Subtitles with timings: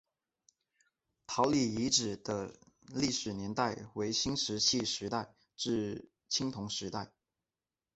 [1.27, 2.55] 姚李遗址的
[2.91, 7.11] 历史年代为新石器时代至青铜时代。